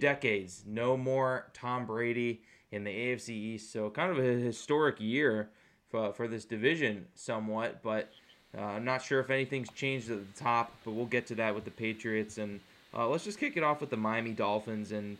[0.00, 2.40] decades, no more Tom Brady
[2.72, 3.72] in the AFC East.
[3.72, 5.50] So kind of a historic year
[5.90, 8.10] for, for this division, somewhat, but.
[8.56, 11.54] Uh, I'm not sure if anything's changed at the top, but we'll get to that
[11.54, 12.38] with the Patriots.
[12.38, 12.60] And
[12.92, 14.92] uh, let's just kick it off with the Miami Dolphins.
[14.92, 15.18] And,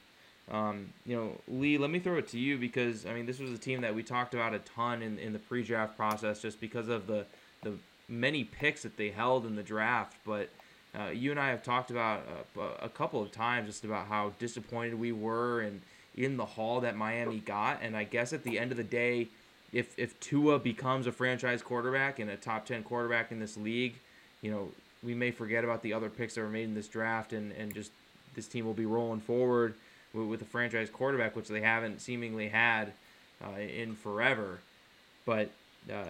[0.50, 3.52] um, you know, Lee, let me throw it to you because, I mean, this was
[3.52, 6.60] a team that we talked about a ton in, in the pre draft process just
[6.60, 7.24] because of the,
[7.62, 7.74] the
[8.08, 10.16] many picks that they held in the draft.
[10.26, 10.50] But
[10.98, 12.22] uh, you and I have talked about
[12.58, 15.80] uh, a couple of times just about how disappointed we were and
[16.16, 17.80] in the haul that Miami got.
[17.82, 19.28] And I guess at the end of the day,
[19.72, 23.94] if if Tua becomes a franchise quarterback and a top ten quarterback in this league,
[24.42, 24.70] you know,
[25.02, 27.72] we may forget about the other picks that were made in this draft and, and
[27.72, 27.92] just
[28.34, 29.74] this team will be rolling forward
[30.12, 32.92] with, with a franchise quarterback, which they haven't seemingly had
[33.44, 34.60] uh, in forever.
[35.24, 35.50] But
[35.92, 36.04] uh,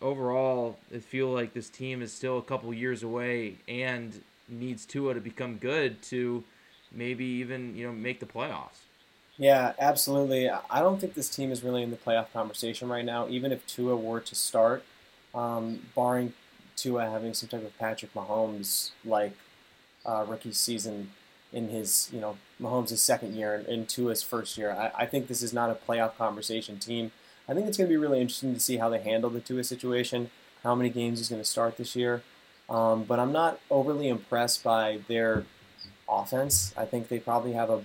[0.00, 5.14] overall, I feel like this team is still a couple years away and needs Tua
[5.14, 6.44] to become good to
[6.92, 8.86] maybe even you know make the playoffs.
[9.38, 10.48] Yeah, absolutely.
[10.48, 13.66] I don't think this team is really in the playoff conversation right now, even if
[13.66, 14.82] Tua were to start,
[15.34, 16.32] um, barring
[16.74, 19.32] Tua having some type of Patrick Mahomes like
[20.06, 21.10] uh, rookie season
[21.52, 24.72] in his, you know, Mahomes' second year and, and Tua's first year.
[24.72, 27.12] I, I think this is not a playoff conversation team.
[27.48, 29.64] I think it's going to be really interesting to see how they handle the Tua
[29.64, 30.30] situation,
[30.62, 32.22] how many games he's going to start this year.
[32.68, 35.44] Um, but I'm not overly impressed by their
[36.08, 36.74] offense.
[36.76, 37.82] I think they probably have a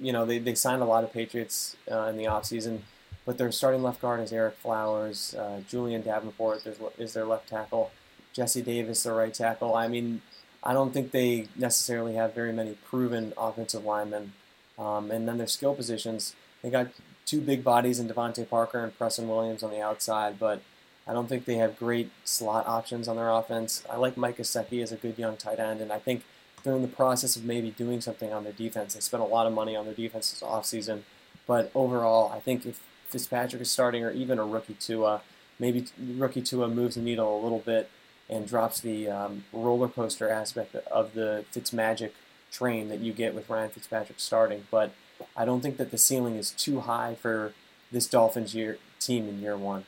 [0.00, 2.80] you know, they, they signed a lot of Patriots uh, in the offseason,
[3.24, 5.34] but their starting left guard is Ereck Flowers.
[5.34, 6.66] Uh, Julian Davenport
[6.98, 7.90] is, their left tackle.
[8.32, 9.74] Jesse Davis, their right tackle.
[9.74, 10.22] I mean,
[10.62, 14.32] I don't think they necessarily have very many proven offensive linemen.
[14.78, 16.88] Um, and then their skill positions, they got
[17.26, 20.62] two big bodies in DeVante Parker and Preston Williams on the outside, but
[21.06, 23.82] I don't think they have great slot options on their offense.
[23.90, 26.24] I like Mike Gesicki as a good young tight end, and I think
[26.62, 28.94] they're in the process of maybe doing something on their defense.
[28.94, 31.02] They spent a lot of money on their defense this offseason.
[31.46, 35.20] But overall, I think if Fitzpatrick is starting or even a rookie Tua,
[35.58, 35.86] maybe
[36.16, 37.90] rookie Tua moves the needle a little bit
[38.30, 42.12] and drops the um, roller coaster aspect of the Fitzmagic
[42.50, 44.66] train that you get with Ryan Fitzpatrick starting.
[44.70, 44.92] But
[45.36, 47.52] I don't think that the ceiling is too high for
[47.90, 49.84] this Dolphins year team in year one.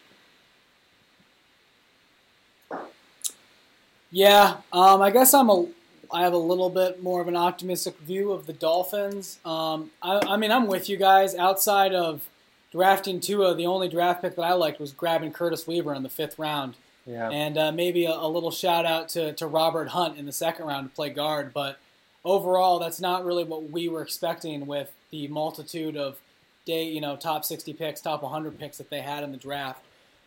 [4.10, 5.66] Yeah, um, I guess I'm a
[6.12, 9.38] I have a little bit more of an optimistic view of the Dolphins.
[9.44, 11.34] Um, I, I, mean, I'm with you guys.
[11.34, 12.28] Outside of
[12.72, 16.08] drafting Tua, the only draft pick that I liked was grabbing Curtis Weaver in the
[16.08, 16.76] fifth round.
[17.06, 17.30] Yeah.
[17.30, 20.66] And uh, maybe a, a, little shout out to, to Robert Hunt in the second
[20.66, 21.52] round to play guard.
[21.54, 21.78] But
[22.24, 26.18] overall, that's not really what we were expecting with the multitude of
[26.64, 29.82] day, you know, top 60 picks, top 100 picks that they had in the draft.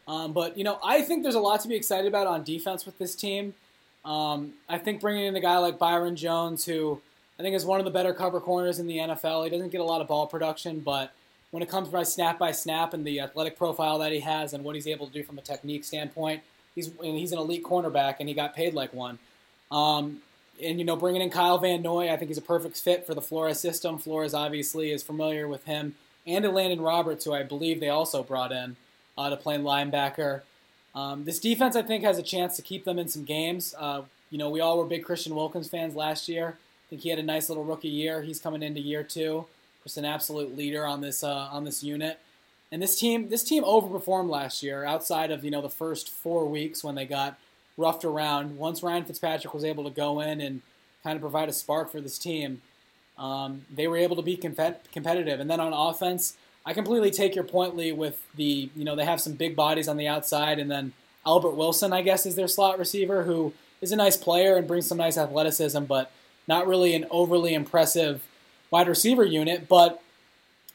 [0.08, 2.86] Um, but, you know, I think there's a lot to be excited about on defense
[2.86, 3.54] with this team.
[4.06, 7.00] Um, I think bringing in a guy like Byron Jones, who
[7.38, 9.82] I think is one of the better cover corners in the NFL, he doesn't get
[9.82, 11.12] a lot of ball production, but
[11.52, 14.64] when it comes by snap by snap and the athletic profile that he has and
[14.64, 16.42] what he's able to do from a technique standpoint,
[16.76, 19.18] he's he's an elite cornerback and he got paid like one.
[19.72, 20.22] Um,
[20.64, 23.14] and you know, bringing in Kyle Van Noy, I think he's a perfect fit for
[23.14, 23.98] the Flores system.
[23.98, 28.24] Flores obviously is familiar with him and to Landon Roberts, who I believe they also
[28.24, 28.76] brought in
[29.18, 30.42] uh, to play linebacker.
[30.94, 33.76] Um, this defense, I think, has a chance to keep them in some games.
[33.78, 36.58] Uh, you know, we all were big Christian Wilkins fans last year.
[36.58, 38.22] I think he had a nice little rookie year.
[38.22, 39.46] He's coming into year two,
[39.84, 42.20] just an absolute leader on this uh, on this unit.
[42.72, 44.86] And this team, this team overperformed last year.
[44.86, 47.38] Outside of you know the first four weeks when they got
[47.80, 50.62] roughed around, once Ryan Fitzpatrick was able to go in and
[51.04, 52.62] kind of provide a spark for this team,
[53.18, 55.40] um, they were able to be competitive.
[55.40, 56.36] And then on offense,
[56.66, 59.88] I completely take your point, Lee, with the, you know, they have some big bodies
[59.88, 60.94] on the outside, and then
[61.26, 64.88] Albert Wilson, I guess, is their slot receiver, who is a nice player and brings
[64.88, 66.12] some nice athleticism, but
[66.48, 68.22] not really an overly impressive
[68.72, 69.68] wide receiver unit.
[69.68, 70.02] But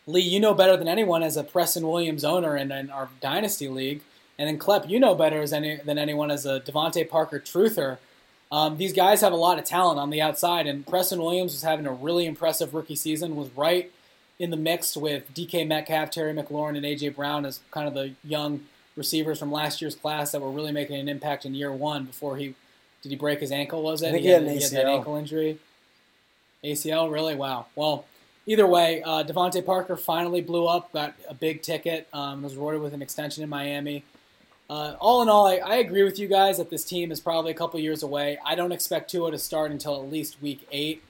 [0.07, 3.69] Lee, you know better than anyone as a Preston Williams owner in, in our Dynasty
[3.69, 4.03] League.
[4.39, 7.99] And then Klepp, you know better any, than anyone as a DeVante Parker truther.
[8.51, 11.63] Um, these guys have a lot of talent on the outside, and Preston Williams was
[11.63, 13.91] having a really impressive rookie season, was right–
[14.39, 18.13] in the mix with DK Metcalf, Terry McLaurin, and AJ Brown as kind of the
[18.25, 18.63] young
[18.97, 22.37] receivers from last year's class that were really making an impact in year one before
[22.37, 22.55] he
[23.03, 23.83] did he break his ankle?
[23.83, 24.09] Was it?
[24.09, 25.59] I think he, he, had, he had, that ankle injury.
[26.65, 27.35] ACL, really?
[27.35, 27.67] Wow.
[27.77, 28.07] Well,
[28.47, 32.81] either way, uh, DeVante Parker finally blew up, got a big ticket, um, was rewarded
[32.81, 34.05] with an extension in Miami.
[34.69, 37.51] Uh, all in all, I, I, agree with you guys that this team is probably
[37.51, 38.39] a couple years away.
[38.45, 41.03] I don't expect Tua to start until at least week eight.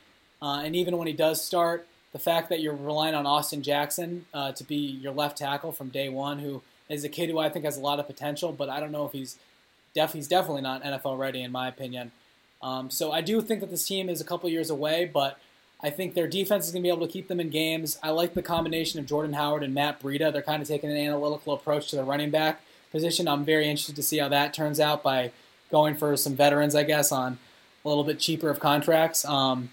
[0.42, 4.26] Uh, and even when he does start, the fact that you're relying on Austin Jackson
[4.34, 7.48] uh, to be your left tackle from day one, who is a kid who I
[7.48, 9.38] think has a lot of potential, but I don't know if he's
[9.94, 12.10] def- he's definitely not NFL ready in my opinion.
[12.60, 15.38] Um, so I do think that this team is a couple years away, but
[15.80, 17.98] I think their defense is going to be able to keep them in games.
[18.02, 20.32] I like the combination of Jordan Howard and Matt Breida.
[20.32, 22.62] They're kind of taking an analytical approach to the running back
[22.94, 23.26] position.
[23.26, 25.32] I'm very interested to see how that turns out by
[25.70, 27.38] going for some veterans, I guess, on
[27.84, 29.70] a little bit cheaper of contracts, um,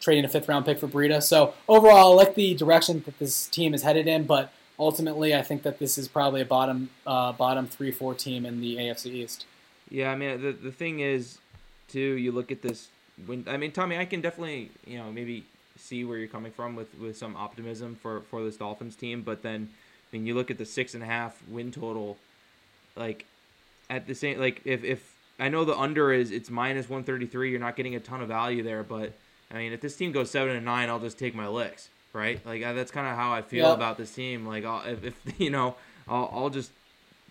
[0.00, 1.22] trading a fifth round pick for Breida.
[1.22, 5.42] So overall, I like the direction that this team is headed in, but ultimately, I
[5.42, 9.06] think that this is probably a bottom uh, bottom three four team in the AFC
[9.12, 9.44] East.
[9.90, 11.38] Yeah, I mean the the thing is,
[11.88, 12.88] too, you look at this.
[13.26, 15.44] When I mean Tommy, I can definitely you know maybe
[15.76, 19.42] see where you're coming from with with some optimism for for this Dolphins team, but
[19.42, 22.16] then I mean you look at the six and a half win total
[22.96, 23.26] like
[23.90, 27.60] at the same like if if I know the under is it's minus 133, you're
[27.60, 29.12] not getting a ton of value there, but
[29.50, 32.44] I mean if this team goes 7 and 9, I'll just take my licks, right?
[32.46, 33.76] Like that's kind of how I feel yep.
[33.76, 34.46] about this team.
[34.46, 35.76] Like I'll, if, if you know,
[36.08, 36.70] I'll I'll just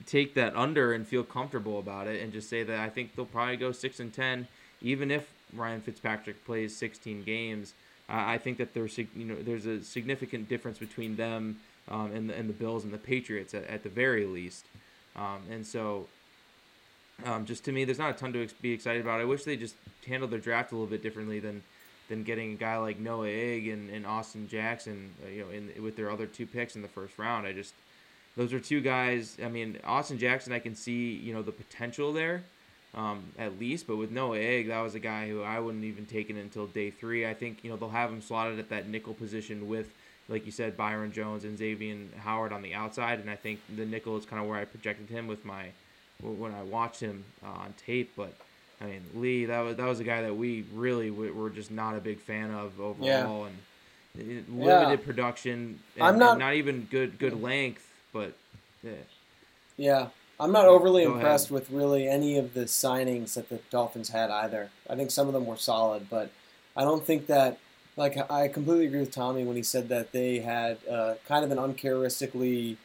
[0.06, 3.26] take that under and feel comfortable about it and just say that I think they'll
[3.26, 4.48] probably go 6 and 10
[4.82, 7.74] even if Ryan Fitzpatrick plays 16 games.
[8.10, 12.36] I think that there's you know there's a significant difference between them um, and the
[12.36, 14.66] and the Bills and the Patriots at, at the very least.
[15.16, 16.08] Um, and so,
[17.26, 19.20] um, just to me, there's not a ton to be excited about.
[19.20, 19.76] I wish they just
[20.08, 21.64] handled their draft a little bit differently than
[22.10, 25.84] than getting a guy like Noah Egg and, and Austin Jackson, uh, you know, in
[25.84, 27.48] with their other two picks in the first round.
[27.48, 27.74] I just
[28.36, 29.38] those are two guys.
[29.44, 32.44] I mean, Austin Jackson, I can see you know the potential there.
[32.94, 33.88] Um, at least.
[33.88, 36.68] But with Noah Egg, that was a guy who I wouldn't even take it until
[36.68, 37.26] day three.
[37.26, 39.94] I think you know they'll have him slotted at that nickel position with
[40.32, 43.86] like you said, Byron Jones and Xavier Howard on the outside, and I think the
[43.86, 45.68] nickel is kind of where I projected him with my
[46.22, 48.14] when I watched him uh, on tape.
[48.16, 48.34] But
[48.80, 51.96] I mean, Lee, that was that was a guy that we really were just not
[51.96, 53.48] a big fan of overall,
[54.16, 54.22] yeah.
[54.22, 55.06] and limited yeah.
[55.06, 55.80] production.
[55.96, 58.34] And, I'm not not even good good length, but
[58.82, 58.92] yeah.
[59.78, 60.08] Yeah,
[60.40, 61.70] I'm not overly Go impressed ahead.
[61.70, 64.70] with really any of the signings that the Dolphins had either.
[64.90, 66.32] I think some of them were solid, but
[66.76, 67.58] I don't think that
[68.02, 71.52] like I completely agree with Tommy when he said that they had uh, kind of
[71.52, 72.78] an uncharacteristically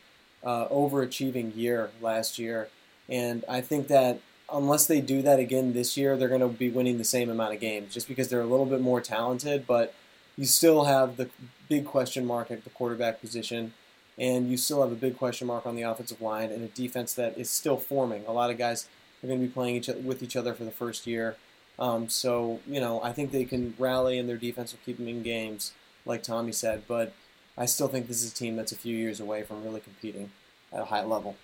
[0.44, 2.68] uh, overachieving year last year,
[3.08, 4.20] and I think that
[4.52, 7.54] unless they do that again this year, they're going to be winning the same amount
[7.54, 9.66] of games just because they're a little bit more talented.
[9.66, 9.94] But
[10.36, 11.30] you still have the
[11.66, 13.72] big question mark at the quarterback position,
[14.18, 17.14] and you still have a big question mark on the offensive line and a defense
[17.14, 18.26] that is still forming.
[18.26, 18.86] A lot of guys
[19.24, 21.36] are going to be playing each, with each other for the first year.
[21.78, 25.08] Um, so, you know, I think they can rally and their defense will keep them
[25.08, 25.72] in games,
[26.04, 26.84] like Tommy said.
[26.88, 27.12] But
[27.58, 30.30] I still think this is a team that's a few years away from really competing
[30.72, 31.36] at a high level.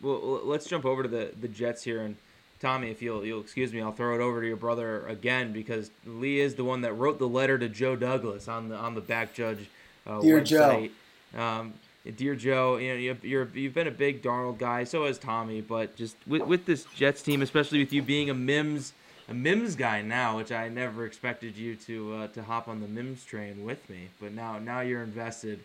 [0.00, 2.00] Well, let's jump over to the, the Jets here.
[2.02, 2.16] And
[2.58, 5.90] Tommy, if you'll, you'll excuse me, I'll throw it over to your brother again because
[6.04, 9.00] Lee is the one that wrote the letter to Joe Douglas on the on the
[9.00, 9.68] back judge
[10.06, 10.90] uh, Dear website.
[11.32, 11.40] Joe.
[11.40, 11.74] Um,
[12.16, 15.60] Dear Joe, you know you're you've been a big Darnold guy, so has Tommy.
[15.60, 18.92] But just with, with this Jets team, especially with you being a Mims
[19.32, 22.86] a Mims guy now, which I never expected you to uh, to hop on the
[22.86, 24.08] Mims train with me.
[24.20, 25.60] But now now you're invested.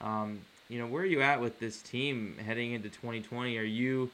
[0.00, 0.40] Um,
[0.70, 3.58] you know, where are you at with this team heading into 2020?
[3.58, 4.10] Are you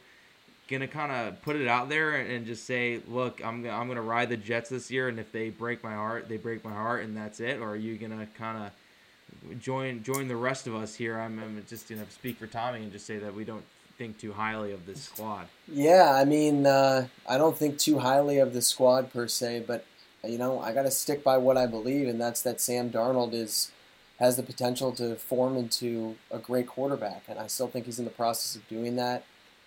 [0.69, 4.31] gonna kind of put it out there and just say, look, I'm I'm gonna ride
[4.31, 7.17] the Jets this year, and if they break my heart, they break my heart, and
[7.17, 7.61] that's it?
[7.61, 11.21] Or are you gonna kind of join join the rest of us here?
[11.21, 13.65] I'm, I'm just gonna speak for Tommy and just say that we don't
[13.99, 15.49] think too highly of this squad.
[15.67, 19.85] Yeah, I mean, uh, I don't think too highly of the squad per se, but
[20.25, 23.35] you know, I got to stick by what I believe, and that's that Sam Darnold
[23.35, 23.73] is
[24.19, 28.05] has the potential to form into a great quarterback, and I still think he's in
[28.05, 29.25] the process of doing that.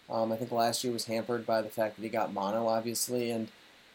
[0.09, 3.31] Um, I think last year was hampered by the fact that he got mono, obviously,
[3.31, 3.47] and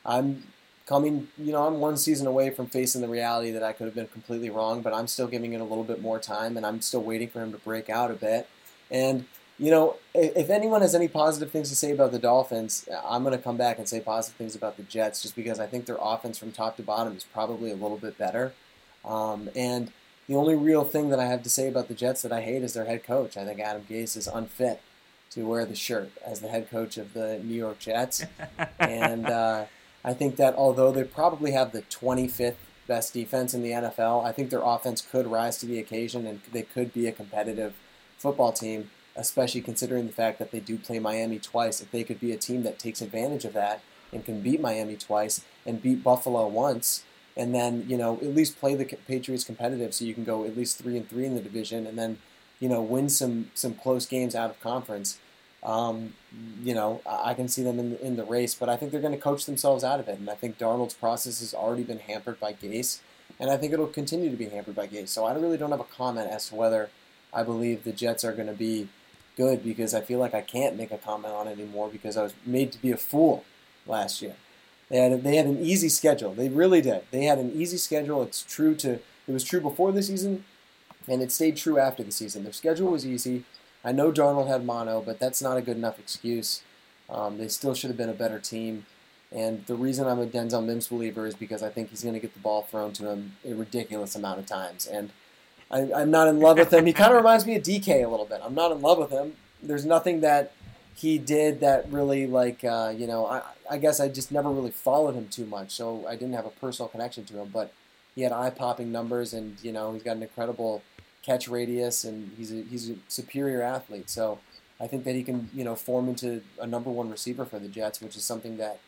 [0.05, 0.45] I'm
[0.87, 3.95] coming, you know, I'm one season away from facing the reality that I could have
[3.95, 6.81] been completely wrong, but I'm still giving it a little bit more time, and I'm
[6.81, 8.49] still waiting for him to break out a bit.
[8.91, 9.27] And
[9.59, 13.37] you know, if anyone has any positive things to say about the Dolphins, I'm going
[13.37, 15.99] to come back and say positive things about the Jets just because I think their
[16.01, 18.53] offense from top to bottom is probably a little bit better.
[19.05, 19.93] Um, and
[20.27, 22.63] the only real thing that I have to say about the Jets that I hate
[22.63, 23.37] is their head coach.
[23.37, 24.81] I think Adam Gase is unfit
[25.31, 28.25] to wear the shirt as the head coach of the New York Jets.
[28.79, 29.65] and uh,
[30.05, 34.33] I think that although they probably have the 25th best defense in the NFL, I
[34.33, 37.75] think their offense could rise to the occasion and they could be a competitive
[38.19, 41.81] football team especially considering the fact that they do play Miami twice.
[41.81, 43.81] If they could be a team that takes advantage of that
[44.13, 47.05] and can beat Miami twice and beat Buffalo once,
[47.37, 50.57] and then you know at least play the Patriots competitive, so you can go at
[50.57, 52.19] least three and three in the division, and then
[52.61, 55.19] you know win some some close games out of conference.
[55.67, 56.15] um,
[56.63, 59.15] you know, I can see them in, in the race, but I think they're going
[59.15, 60.19] to coach themselves out of it.
[60.19, 63.01] And I think Darnold's process has already been hampered by Gase,
[63.41, 65.09] and I think it'll continue to be hampered by Gase.
[65.09, 66.91] So I really don't have a comment as to whether
[67.35, 68.89] I believe the Jets are going to be
[69.37, 72.23] good because I feel like I can't make a comment on it anymore because I
[72.23, 73.45] was made to be a fool
[73.87, 74.35] last year.
[74.89, 76.33] They had they had an easy schedule.
[76.33, 77.03] They really did.
[77.11, 78.23] They had an easy schedule.
[78.23, 80.45] It's true to it was true before the season,
[81.09, 82.45] and it stayed true after the season.
[82.45, 83.45] Their schedule was easy.
[83.85, 86.63] I know Darnold had mono, but that's not a good enough excuse.
[87.09, 88.87] Um, they still should have been a better team.
[89.33, 92.21] And the reason I'm a Denzel Mims believer is because I think he's going to
[92.21, 94.87] get the ball thrown to him a ridiculous amount of times.
[94.87, 95.11] And
[95.71, 96.87] I, am not in love with him.
[96.87, 98.41] He kind of reminds me of DK a little bit.
[98.43, 99.35] I'm not in love with him.
[99.63, 100.53] There's nothing that
[100.95, 104.71] he did that really, like, uh, you know, I, I guess I just never really
[104.71, 107.51] followed him too much, so I didn't have a personal connection to him.
[107.53, 107.73] But
[108.15, 110.83] he had eye popping numbers, and, you know, he's got an incredible
[111.23, 114.09] catch radius, and he's a, he's a superior athlete.
[114.09, 114.39] So
[114.81, 117.69] I think that he can, you know, form into a number one receiver for the
[117.69, 118.79] Jets, which is something that,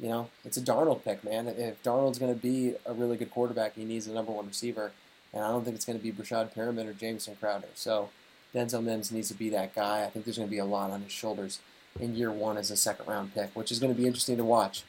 [0.00, 1.46] you know, it's a Darnold pick, man.
[1.46, 4.92] If Darnold's going to be a really good quarterback, he needs a number one receiver
[5.34, 7.68] and I don't think it's going to be Breshad Perriman or Jamison Crowder.
[7.74, 8.10] So
[8.54, 10.04] Denzel Mims needs to be that guy.
[10.04, 11.58] I think there's going to be a lot on his shoulders
[11.98, 14.44] in year one as a second round pick, which is going to be interesting to
[14.44, 14.84] watch.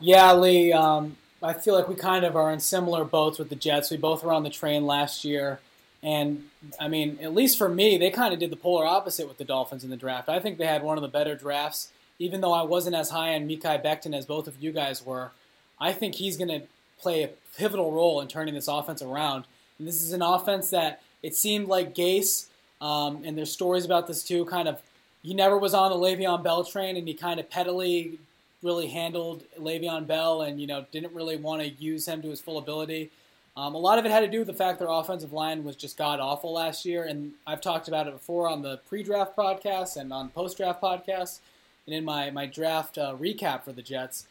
[0.00, 0.72] Yeah, Lee.
[0.72, 3.90] Um, I feel like we kind of are in similar boats with the Jets.
[3.90, 5.60] We both were on the train last year.
[6.02, 6.44] And
[6.78, 9.44] I mean, at least for me, they kind of did the polar opposite with the
[9.44, 10.28] Dolphins in the draft.
[10.28, 13.34] I think they had one of the better drafts, even though I wasn't as high
[13.34, 15.32] on Mekhi Becton as both of you guys were.
[15.80, 16.66] I think he's going to
[17.00, 19.44] play a pivotal role in turning this offense around.
[19.78, 22.46] And this is an offense that it seemed like Gase,
[22.80, 24.80] um, and there's stories about this too, kind of,
[25.22, 28.18] he never was on the Le'Veon Bell train, and he kind of pettily
[28.62, 32.40] really handled Le'Veon Bell and, you know, didn't really want to use him to his
[32.40, 33.10] full ability.
[33.56, 35.74] Um, a lot of it had to do with the fact their offensive line was
[35.74, 39.96] just god awful last year, and I've talked about it before on the pre-draft podcast
[39.96, 41.40] and on post-draft podcasts,
[41.86, 44.28] and in my my draft uh, recap for the Jets.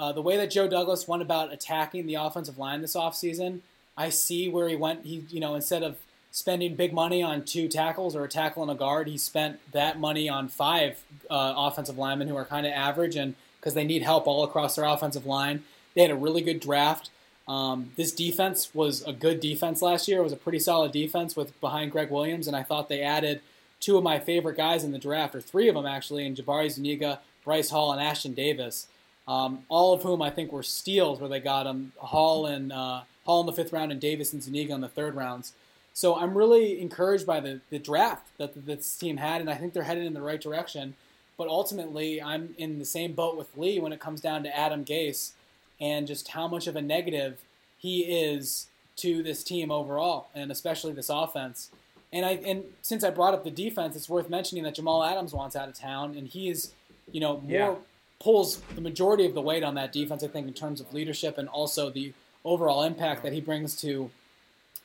[0.00, 3.60] Uh, the way that Joe Douglas went about attacking the offensive line this offseason,
[3.98, 5.04] I see where he went.
[5.04, 5.98] He, you know, instead of
[6.30, 10.00] spending big money on two tackles or a tackle and a guard, he spent that
[10.00, 14.02] money on five uh, offensive linemen who are kind of average and because they need
[14.02, 15.64] help all across their offensive line.
[15.94, 17.10] They had a really good draft.
[17.46, 20.20] Um, this defense was a good defense last year.
[20.20, 23.42] It was a pretty solid defense with behind Gregg Williams, and I thought they added
[23.80, 26.70] two of my favorite guys in the draft, or three of them actually, in Jabari
[26.70, 28.86] Zuniga, Bryce Hall, and Ashtyn Davis
[29.28, 33.02] um, all of whom I think were steals where they got them Hall and uh,
[33.24, 35.52] Hall in the fifth round and Davis and Zuniga in the third rounds.
[35.92, 39.72] So I'm really encouraged by the, the draft that this team had, and I think
[39.72, 40.94] they're headed in the right direction.
[41.36, 44.84] But ultimately, I'm in the same boat with Lee when it comes down to Adam
[44.84, 45.32] Gase
[45.80, 47.38] and just how much of a negative
[47.78, 51.70] he is to this team overall, and especially this offense.
[52.12, 55.32] And I and since I brought up the defense, it's worth mentioning that Jamal Adams
[55.32, 56.72] wants out of town, and he is,
[57.10, 57.74] you know, more yeah
[58.20, 61.38] pulls the majority of the weight on that defense, I think, in terms of leadership
[61.38, 62.12] and also the
[62.44, 64.10] overall impact that he brings to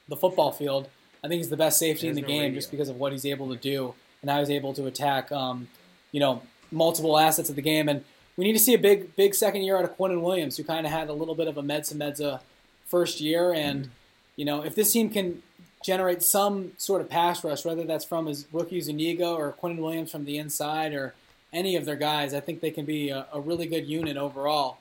[0.07, 0.87] the football field.
[1.23, 2.55] I think he's the best safety in the no game radio.
[2.55, 5.67] just because of what he's able to do and how he's able to attack, um,
[6.11, 7.89] you know, multiple assets of the game.
[7.89, 8.03] And
[8.37, 10.85] we need to see a big, big second year out of Quinnen Williams, who kind
[10.85, 12.39] of had a little bit of a Medsa Medsa
[12.85, 13.51] first year.
[13.53, 13.91] And, mm-hmm.
[14.37, 15.41] you know, if this team can
[15.83, 20.11] generate some sort of pass rush, whether that's from his rookie Zuniga or Quinnen Williams
[20.11, 21.13] from the inside or–
[21.55, 22.33] any of their guys.
[22.33, 24.77] I think they can be a, a really good unit overall.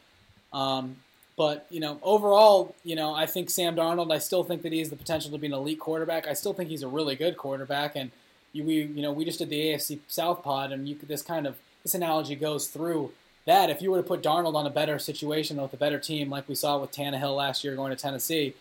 [0.53, 0.97] Um,
[1.37, 4.13] but you know, overall, you know, I think Sam Darnold.
[4.13, 6.27] I still think that he has the potential to be an elite quarterback.
[6.29, 7.97] I still think he's a really good quarterback.
[7.97, 8.11] And
[8.53, 11.47] you, we, you know, we just did the AFC South pod, and you, this kind
[11.47, 13.13] of this analogy goes through
[13.47, 13.71] that.
[13.71, 16.49] If you were to put Darnold on a better situation with a better team, like
[16.49, 18.55] we saw with Tannehill last year going to Tennessee,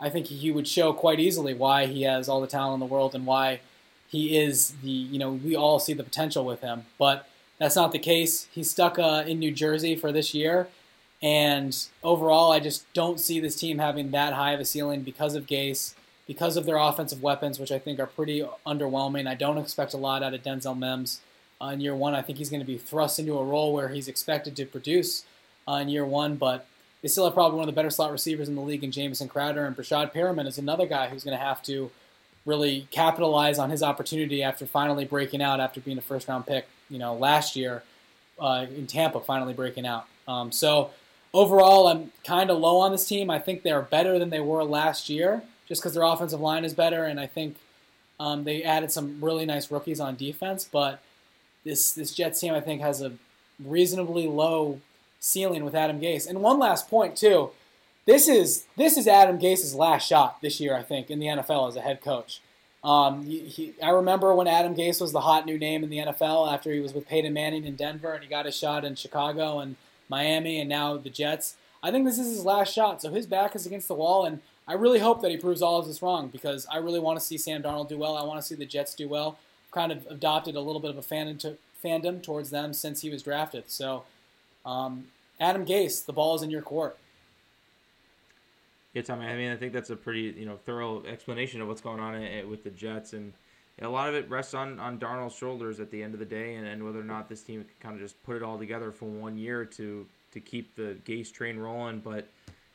[0.00, 2.92] I think he would show quite easily why he has all the talent in the
[2.92, 3.60] world and why
[4.08, 4.90] he is the.
[4.90, 7.26] You know, we all see the potential with him, but
[7.60, 8.48] that's not the case.
[8.50, 10.66] He's stuck uh, in New Jersey for this year.
[11.22, 15.34] And overall, I just don't see this team having that high of a ceiling because
[15.34, 15.94] of Gase,
[16.26, 19.28] because of their offensive weapons, which I think are pretty underwhelming.
[19.28, 21.20] I don't expect a lot out of Denzel Mims
[21.60, 22.14] uh, in year one.
[22.14, 25.26] I think he's going to be thrust into a role where he's expected to produce
[25.68, 26.66] uh, in year one, but
[27.02, 29.28] they still have probably one of the better slot receivers in the league in Jamison
[29.28, 29.66] Crowder.
[29.66, 31.90] And Breshad Perriman is another guy who's going to have to
[32.46, 36.66] really capitalize on his opportunity after finally breaking out after being a first round pick
[36.90, 37.82] you know, last year
[38.38, 40.06] uh, in Tampa, finally breaking out.
[40.28, 40.90] Um, so
[41.32, 43.30] overall, I'm kind of low on this team.
[43.30, 46.74] I think they're better than they were last year, just because their offensive line is
[46.74, 47.56] better, and I think
[48.18, 50.68] um, they added some really nice rookies on defense.
[50.70, 51.00] But
[51.64, 53.12] this this Jets team, I think, has a
[53.64, 54.80] reasonably low
[55.20, 56.28] ceiling with Adam Gase.
[56.28, 57.50] And one last point too.
[58.06, 61.68] This is this is Adam Gase's last shot this year, I think, in the NFL
[61.68, 62.40] as a head coach.
[62.82, 65.98] Um, he, he, I remember when Adam Gase was the hot new name in the
[65.98, 68.94] NFL after he was with Peyton Manning in Denver and he got his shot in
[68.94, 69.76] Chicago and
[70.08, 71.56] Miami and now the Jets.
[71.82, 74.40] I think this is his last shot, so his back is against the wall, and
[74.68, 77.24] I really hope that he proves all of this wrong because I really want to
[77.24, 78.16] see Sam Darnold do well.
[78.16, 79.38] I want to see the Jets do well.
[79.66, 83.00] I've kind of adopted a little bit of a fan into, fandom towards them since
[83.00, 83.64] he was drafted.
[83.70, 84.04] So,
[84.64, 85.06] um,
[85.38, 86.98] Adam Gase, the ball is in your court.
[88.94, 89.26] Yeah, Tommy.
[89.26, 92.48] I mean, I think that's a pretty you know thorough explanation of what's going on
[92.48, 93.32] with the Jets, and
[93.80, 96.54] a lot of it rests on on Darnold's shoulders at the end of the day,
[96.56, 98.90] and, and whether or not this team can kind of just put it all together
[98.90, 102.00] for one year to to keep the Gase train rolling.
[102.00, 102.28] But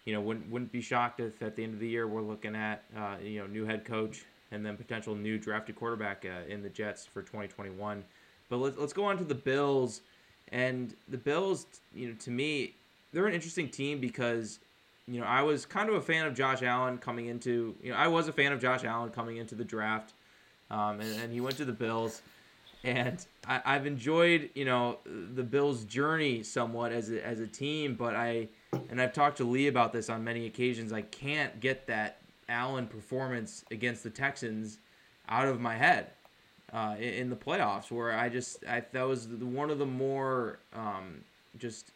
[0.06, 2.56] you know, wouldn't wouldn't be shocked if at the end of the year we're looking
[2.56, 6.64] at uh, you know new head coach and then potential new drafted quarterback uh, in
[6.64, 8.04] the Jets for 2021.
[8.50, 10.02] But let's let's go on to the Bills,
[10.52, 12.76] and the Bills, you know, to me,
[13.12, 14.60] they're an interesting team because
[15.08, 17.98] you know, I was kind of a fan of Josh Allen coming into, you know,
[17.98, 20.14] I was a fan of Josh Allen coming into the draft,
[20.72, 22.24] um, and, and, he went to the Bills,
[22.84, 27.94] and I, have enjoyed, you know, the Bills' journey somewhat as a, as a team,
[27.94, 28.48] but I,
[28.90, 32.18] and I've talked to Lee about this on many occasions, I can't get that
[32.50, 34.80] Allen performance against the Texans
[35.30, 36.08] out of my head.
[36.74, 40.60] Uh, in, in, the playoffs, where I just I that was one of the more
[40.74, 41.22] um,
[41.58, 41.92] just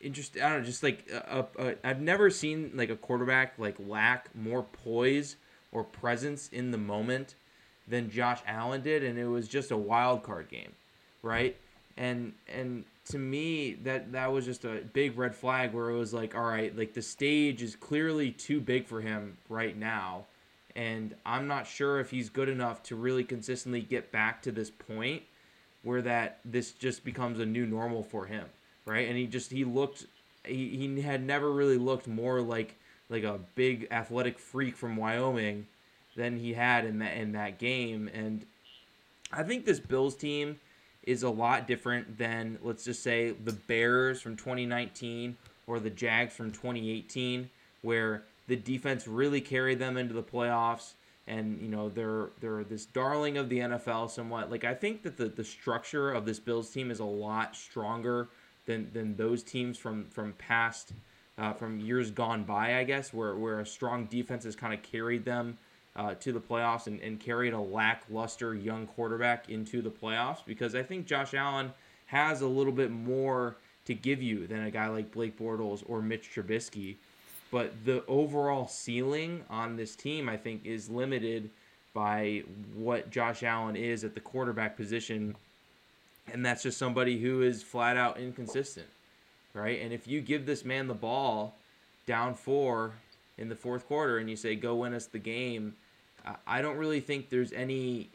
[0.00, 0.42] interesting.
[0.42, 3.58] I don't know, just like uh, a, a, uh, I've never seen like a quarterback
[3.58, 5.36] like lack more poise
[5.72, 7.34] or presence in the moment
[7.86, 10.72] than Josh Allen did, and it was just a wild card game,
[11.22, 11.56] right?
[11.96, 16.12] And and to me that that was just a big red flag where it was
[16.12, 20.26] like, all right, like the stage is clearly too big for him right now,
[20.76, 24.70] and I'm not sure if he's good enough to really consistently get back to this
[24.70, 25.22] point
[25.82, 28.44] where that this just becomes a new normal for him
[28.88, 29.08] right?
[29.08, 30.06] And he just he looked
[30.44, 32.76] he, he had never really looked more like
[33.10, 35.66] like a big athletic freak from Wyoming
[36.16, 38.10] than he had in that in that game.
[38.12, 38.44] And
[39.32, 40.58] I think this Bills team
[41.04, 46.34] is a lot different than let's just say the Bears from 2019 or the Jags
[46.34, 47.48] from 2018
[47.82, 50.94] where the defense really carried them into the playoffs
[51.26, 55.16] and you know they're they're this darling of the NFL somewhat like I think that
[55.16, 58.28] the the structure of this Bills team is a lot stronger
[58.68, 60.92] than than those teams from from past
[61.36, 64.82] uh, from years gone by, I guess, where where a strong defense has kind of
[64.82, 65.58] carried them
[65.96, 70.44] uh, to the playoffs and, and carried a lackluster young quarterback into the playoffs.
[70.46, 71.72] Because I think Josh Allen
[72.06, 76.00] has a little bit more to give you than a guy like Blake Bortles or
[76.02, 76.96] Mitch Trubisky.
[77.50, 81.48] But the overall ceiling on this team, I think, is limited
[81.94, 82.42] by
[82.74, 85.34] what Josh Allen is at the quarterback position
[86.32, 88.86] and that's just somebody who is flat out inconsistent,
[89.54, 89.80] right?
[89.80, 91.54] And if you give this man the ball
[92.06, 92.92] down four
[93.36, 95.74] in the fourth quarter and you say, go win us the game,
[96.46, 98.10] I don't really think there's any,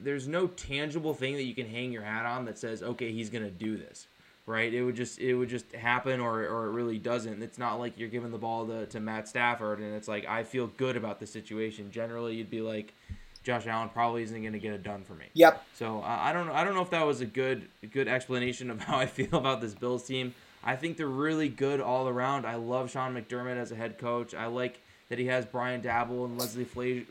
[0.00, 3.30] there's no tangible thing that you can hang your hat on that says, okay, he's
[3.30, 4.06] going to do this.
[4.46, 7.42] Right, it would just it would just happen, or, or it really doesn't.
[7.42, 10.42] It's not like you're giving the ball to, to Matt Stafford, and it's like I
[10.42, 11.90] feel good about the situation.
[11.90, 12.92] Generally, you'd be like,
[13.44, 15.26] Josh Allen probably isn't going to get it done for me.
[15.34, 15.64] Yep.
[15.74, 18.80] So uh, I don't I don't know if that was a good good explanation of
[18.84, 20.34] how I feel about this Bills team.
[20.64, 22.46] I think they're really good all around.
[22.46, 24.34] I love Sean McDermott as a head coach.
[24.34, 24.80] I like
[25.10, 26.64] that he has Brian Daboll and Leslie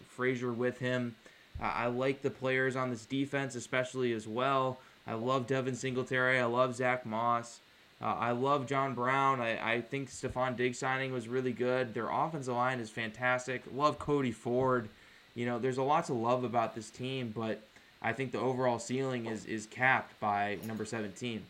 [0.09, 1.15] Frazier with him.
[1.61, 4.79] Uh, I like the players on this defense, especially as well.
[5.05, 6.39] I love Devin Singletary.
[6.39, 7.59] I love Zach Moss.
[8.01, 9.39] Uh, I love John Brown.
[9.39, 11.93] I, I think Stefon Diggs signing was really good.
[11.93, 13.63] Their offensive line is fantastic.
[13.71, 14.89] Love Cody Ford.
[15.35, 17.61] You know, there's a lot to love about this team, but
[18.01, 21.43] I think the overall ceiling is is capped by number 17.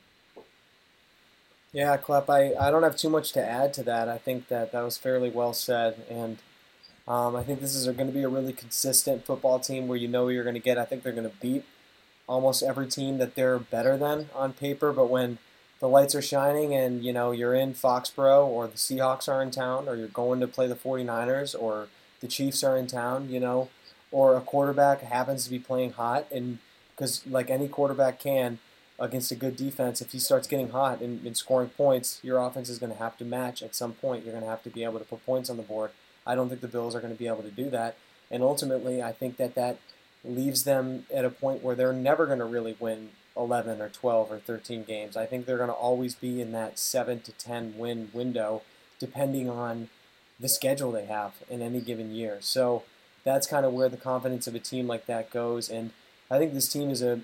[1.73, 4.07] Yeah, Klepp, I, I don't have too much to add to that.
[4.07, 6.05] I think that that was fairly well said.
[6.07, 6.37] And
[7.07, 10.07] um, I think this is going to be a really consistent football team where you
[10.07, 10.77] know you're going to get.
[10.77, 11.65] I think they're going to beat
[12.29, 14.93] almost every team that they're better than on paper.
[14.93, 15.39] But when
[15.79, 19.49] the lights are shining and, you know, you're in Foxborough or the Seahawks are in
[19.49, 21.87] town or you're going to play the 49ers or–
[22.23, 23.69] the Chiefs are in town, you know,
[24.09, 26.57] or a quarterback happens to be playing hot, and
[26.95, 28.59] because like any quarterback can
[28.97, 32.69] against a good defense, if he starts getting hot and, and scoring points, your offense
[32.69, 34.23] is going to have to match at some point.
[34.23, 35.91] You're going to have to be able to put points on the board.
[36.25, 37.97] I don't think the Bills are going to be able to do that,
[38.31, 39.79] and ultimately, I think that that
[40.23, 44.31] leaves them at a point where they're never going to really win 11 or 12
[44.31, 45.17] or 13 games.
[45.17, 48.61] I think they're going to always be in that 7 to 10 win window,
[48.99, 49.89] depending on
[50.39, 52.37] the schedule they have in any given year.
[52.41, 52.83] So
[53.23, 55.69] that's kind of where the confidence of a team like that goes.
[55.69, 55.91] And
[56.29, 57.21] I think this team is a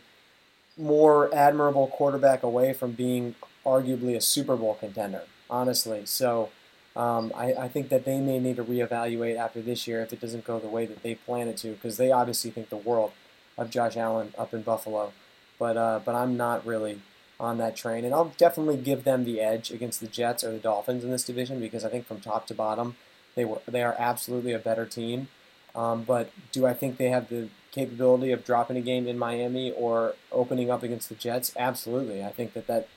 [0.77, 6.05] more admirable quarterback away from being arguably a Super Bowl contender, honestly.
[6.05, 6.49] So
[6.95, 10.19] Um, I, I think that they may need to reevaluate after this year if it
[10.19, 13.11] doesn't go the way that they plan it to, because they obviously think the world
[13.57, 15.13] of Josh Allen up in Buffalo.
[15.59, 16.99] But uh, but I'm not really
[17.39, 20.59] on that train, and I'll definitely give them the edge against the Jets or the
[20.59, 22.95] Dolphins in this division because I think from top to bottom
[23.35, 25.29] they were they are absolutely a better team.
[25.75, 29.71] Um, but do I think they have the capability of dropping a game in Miami
[29.71, 31.53] or opening up against the Jets?
[31.57, 32.23] Absolutely.
[32.23, 32.87] I think that that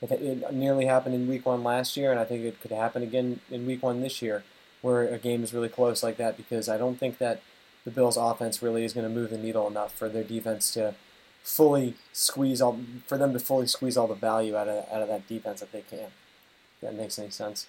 [0.00, 3.40] it nearly happened in Week One last year, and I think it could happen again
[3.50, 4.44] in Week One this year,
[4.80, 6.36] where a game is really close like that.
[6.36, 7.42] Because I don't think that
[7.84, 10.94] the Bills' offense really is going to move the needle enough for their defense to
[11.48, 15.08] fully squeeze all for them to fully squeeze all the value out of out of
[15.08, 15.98] that defense that they can.
[16.00, 17.66] If that makes any sense.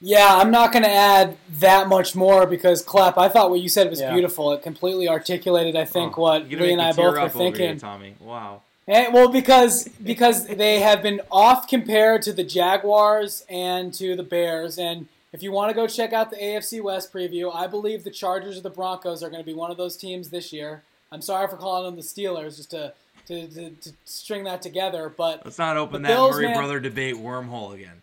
[0.00, 3.16] Yeah, I'm not going to add that much more because Klepp.
[3.16, 4.12] I thought what you said was Yeah.
[4.12, 4.52] beautiful.
[4.52, 7.44] It completely articulated, I think, Oh, what you're Lee and I both were up over
[7.44, 7.78] here, thinking.
[7.78, 8.14] Tommy.
[8.20, 8.62] Wow.
[8.86, 14.22] Eh, well, because because they have been off compared to the Jaguars and to the
[14.22, 18.04] Bears, and if you want to go check out the AFC West preview, I believe
[18.04, 20.84] the Chargers or the Broncos are going to be one of those teams this year.
[21.10, 22.92] I'm sorry for calling them the Steelers, just to
[23.26, 26.78] to, to, to string that together, but Let's not open that Bills, Murray man- brother
[26.78, 28.02] debate wormhole again.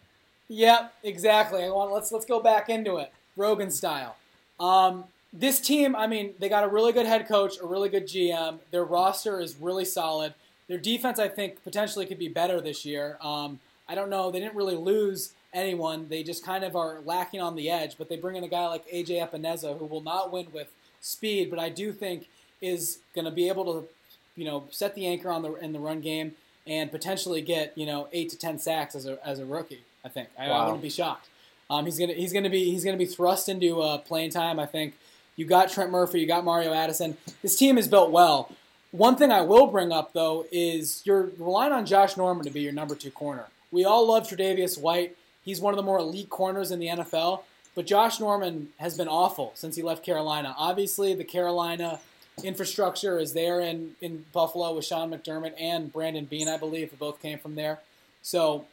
[0.49, 1.63] Yep, exactly.
[1.63, 4.17] I want let's let's go back into it, Rogan style.
[4.59, 8.07] Um, this team, I mean, they got a really good head coach, a really good
[8.07, 8.57] GM.
[8.71, 10.33] Their roster is really solid.
[10.67, 13.17] Their defense, I think, potentially could be better this year.
[13.21, 14.31] Um, I don't know.
[14.31, 16.07] They didn't really lose anyone.
[16.09, 17.97] They just kind of are lacking on the edge.
[17.97, 20.67] But they bring in a guy like AJ Epenesa, who will not win with
[21.01, 22.29] speed, but I do think
[22.61, 23.87] is going to be able to,
[24.35, 26.33] you know, set the anchor on the in the run game
[26.67, 29.83] and potentially get you know eight to ten sacks as a as a rookie.
[30.05, 31.27] I think I, I wouldn't be shocked.
[31.69, 34.59] Um, he's gonna he's gonna be he's gonna be thrust into uh, playing time.
[34.59, 34.95] I think
[35.35, 37.17] you got Trent Murphy, you got Mario Addison.
[37.41, 38.51] This team is built well.
[38.91, 42.61] One thing I will bring up though is you're relying on Josh Norman to be
[42.61, 43.45] your number two corner.
[43.71, 45.15] We all love Tre'Davious White.
[45.43, 47.41] He's one of the more elite corners in the NFL.
[47.73, 50.53] But Josh Norman has been awful since he left Carolina.
[50.57, 51.99] Obviously, the Carolina
[52.43, 56.97] infrastructure is there in, in Buffalo with Sean McDermott and Brandon Beane, I believe, who
[56.97, 57.79] both came from there.
[58.21, 58.65] So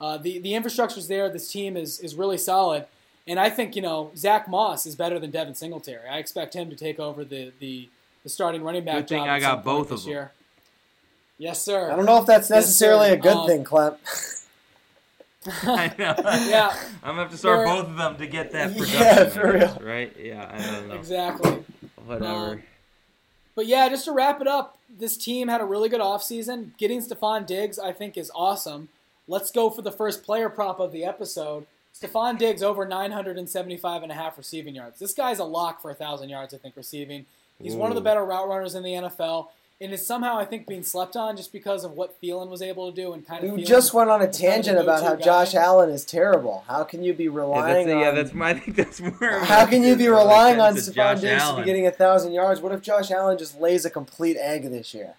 [0.00, 1.28] uh, the the is there.
[1.28, 2.86] This team is is really solid,
[3.26, 6.08] and I think you know Zach Moss is better than Devin Singletary.
[6.08, 7.88] I expect him to take over the the,
[8.22, 10.10] the starting running back Good thing job I got both of them.
[10.10, 10.32] year.
[11.38, 11.90] Yes, sir.
[11.90, 13.14] I don't know if that's necessarily sir.
[13.14, 13.96] a good Um, thing, Clem.
[15.62, 16.14] I know.
[16.48, 16.74] Yeah.
[17.02, 19.00] I'm gonna have to start They're- both of them to get that production.
[19.00, 19.78] Yeah, for real.
[19.82, 20.14] Right?
[20.18, 20.94] Yeah, I don't know.
[20.94, 21.64] Exactly.
[22.04, 22.26] Whatever.
[22.52, 22.62] Um,
[23.54, 26.76] But yeah, just to wrap it up, this team had a really good offseason.
[26.78, 28.88] Getting Stefon Diggs, I think, is awesome.
[29.28, 31.66] Let's go for the first player prop of the episode.
[31.98, 34.98] Stefon Diggs over 975 and a half receiving yards.
[34.98, 37.24] This guy's a lock for 1,000 yards, I think, receiving.
[37.60, 39.48] He's one of the better route runners in the NFL.
[39.78, 42.90] And is somehow, I think, being slept on just because of what Thielen was able
[42.90, 44.78] to do and kind of You Thielen- just went on a kind of the tangent
[44.78, 45.54] about how go-to Josh.
[45.54, 46.64] Allen is terrible.
[46.66, 49.40] How can you be yeah, relying that's, yeah, that's my, I think that's more.
[49.40, 52.32] how can you be relying on that's a Stefon Diggs to be getting a thousand
[52.32, 52.62] yards?
[52.62, 55.14] What if Josh Allen just lays a complete egg this year,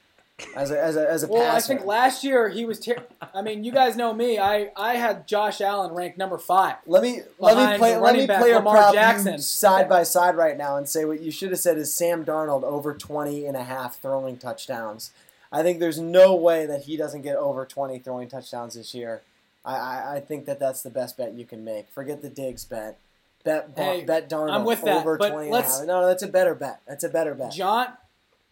[0.56, 2.80] as a as a, as a Well, I think last year he was.
[2.80, 4.38] Ter- I mean, you guys know me.
[4.38, 6.76] I, I had Josh Allen ranked number five.
[6.86, 9.39] Let me let me play let me play a Lamar prop Jackson.
[9.39, 12.63] side by side right now and say what you should have said is Sam Darnold
[12.63, 15.12] over 20 and a half throwing touchdowns.
[15.52, 19.21] I think there's no way that he doesn't get over 20 throwing touchdowns this year.
[19.65, 21.89] I, I, I think that that's the best bet you can make.
[21.89, 23.00] Forget the Diggs bet.
[23.43, 25.88] Bet Hey, bet Darnold I'm with that, over but 20 and a let's- half.
[25.88, 26.82] No, that's a better bet.
[26.88, 27.54] That's a better bet.
[27.54, 27.88] John,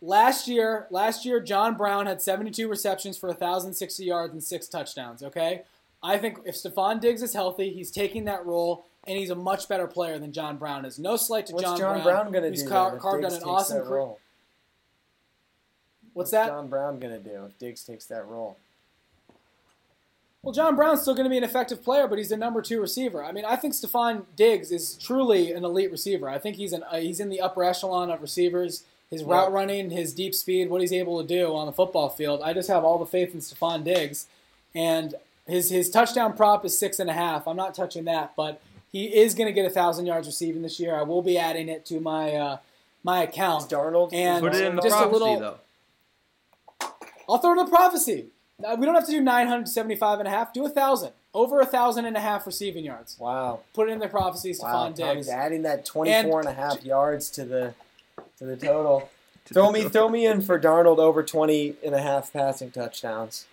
[0.02, 5.24] last year, last year, John Brown had 72 receptions for 1,060 yards and six touchdowns.
[5.24, 5.64] Okay,
[6.04, 9.68] I think if Stefon Diggs is healthy, he's taking that role, and he's a much
[9.68, 11.00] better player than John Brown is.
[11.00, 11.70] No slight to John Brown.
[11.72, 13.50] What's John, John Brown, Brown, going to do car- if carved Diggs out an takes
[13.50, 13.96] awesome career.
[13.96, 14.20] role?
[16.14, 16.48] What's that?
[16.48, 18.58] John Brown going to do if Diggs takes that role?
[20.42, 22.80] Well, John Brown's still going to be an effective player, but he's the number two
[22.80, 23.24] receiver.
[23.24, 26.30] I mean, I think Stefon Diggs is truly an elite receiver.
[26.30, 28.84] I think he's an uh, he's in the upper echelon of receivers.
[29.12, 29.28] His Yeah.
[29.34, 32.42] route running, his deep speed, what he's able to do on the football field.
[32.44, 34.28] I just have all the faith in Stefon Diggs,
[34.74, 35.16] and
[35.48, 37.48] his his touchdown prop is six and a half.
[37.48, 38.60] I'm not touching that, but
[38.92, 40.96] he is going to get a thousand yards receiving this year.
[40.96, 42.58] I will be adding it to my uh,
[43.04, 43.70] my Is account.
[43.70, 44.10] Darnold?
[44.14, 45.58] And Put it in the just a little- though.
[47.30, 48.28] I'll throw in the prophecy.
[48.64, 50.54] Uh, We don't have to do 975 and a half.
[50.54, 51.12] Do a thousand.
[51.34, 53.18] Over a thousand and a half receiving yards.
[53.20, 53.60] Wow.
[53.74, 55.00] Put it in the prophecy, Stefon Wow, Diggs.
[55.00, 57.74] Tommy's adding that 24 and, And- a half yards to the
[58.40, 59.10] to the total.
[59.46, 63.46] throw me throw me in for Darnold over 20 and a half passing touchdowns.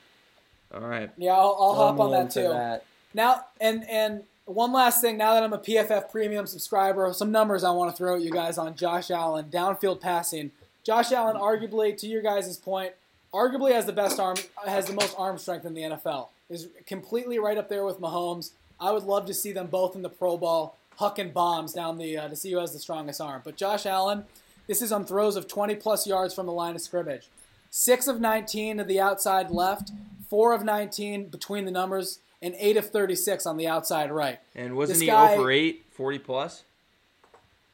[0.74, 1.10] All right.
[1.16, 2.48] Yeah, I'll, I'll hop on that too.
[2.48, 2.84] that.
[3.14, 5.16] Now, and and one last thing.
[5.16, 8.30] Now that I'm a PFF Premium subscriber, some numbers I want to throw at you
[8.30, 10.50] guys on Josh Allen downfield passing.
[10.82, 12.92] Josh Allen, arguably, to your guys' point,
[13.32, 16.28] arguably has the best arm, has the most arm strength in the NFL.
[16.50, 18.50] Is completely right up there with Mahomes.
[18.80, 22.18] I would love to see them both in the Pro Bowl, hucking bombs down the
[22.18, 23.42] uh, to see who has the strongest arm.
[23.44, 24.24] But Josh Allen,
[24.66, 27.28] this is on throws of 20 plus yards from the line of scrimmage.
[27.70, 29.90] Six of 19 to the outside left,
[30.28, 34.38] four of 19 between the numbers, and eight of 36 on the outside right.
[34.54, 36.62] And wasn't This he guy- over 8, 40 plus?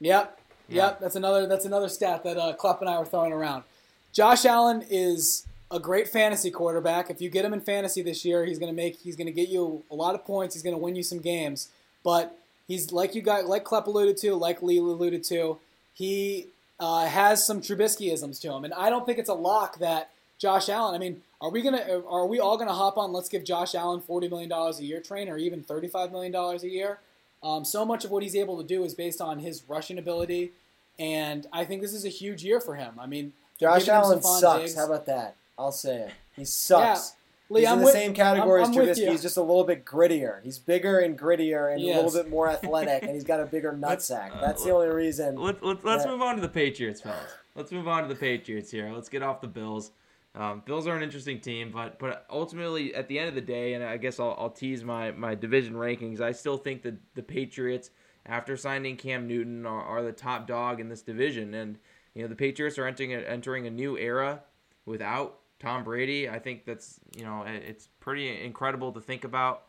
[0.00, 0.38] Yep.
[0.68, 0.84] Yeah.
[0.86, 1.00] Yep.
[1.00, 3.64] That's another that's another stat that uh, Klepp and I were throwing around.
[4.12, 7.10] Josh Allen is a great fantasy quarterback.
[7.10, 9.82] If you get him in fantasy this year, he's gonna make he's gonna get you
[9.90, 10.54] a lot of points.
[10.54, 11.68] He's gonna win you some games.
[12.04, 15.58] But he's like you got like Klepp alluded to, like Lee alluded to.
[15.94, 16.48] He
[16.80, 20.68] uh, has some Trubiskyisms to him, and I don't think it's a lock that Josh
[20.68, 20.94] Allen.
[20.94, 23.12] I mean, are we gonna are we all gonna hop on?
[23.12, 26.32] Let's give Josh Allen forty million dollars a year train, or even thirty five million
[26.32, 27.00] dollars a year.
[27.42, 30.52] Um, so much of what he's able to do is based on his rushing ability,
[30.98, 32.94] and I think this is a huge year for him.
[32.98, 34.62] I mean, Josh giving him some Allen sucks.
[34.62, 34.76] Diggs.
[34.76, 35.36] How about that?
[35.58, 36.10] I'll say it.
[36.36, 37.14] He sucks.
[37.50, 39.10] Lee, He's I'm in the with- same category I'm- as I'm with Trubisky.
[39.10, 40.42] He's just a little bit grittier.
[40.42, 43.72] He's bigger and grittier and a little bit more athletic, and he's got a bigger
[43.72, 44.38] nutsack.
[44.40, 45.36] That's the only reason.
[45.36, 46.10] Let's let's, let's Yeah.
[46.10, 47.30] move on to the Patriots, fellas.
[47.54, 48.90] Let's move on to the Patriots here.
[48.92, 49.92] Let's get off the Bills.
[50.34, 53.72] Um, Bills are an interesting team, but but ultimately at the end of the day,
[53.72, 56.20] and I guess I'll, I'll tease my, my division rankings.
[56.20, 57.90] I still think that the Patriots,
[58.26, 61.78] after signing Cam Newton, are, are the top dog in this division, and
[62.14, 64.42] you know the Patriots are entering a, entering a new era
[64.84, 66.28] without Tom Brady.
[66.28, 69.64] I think that's you know it's pretty incredible to think about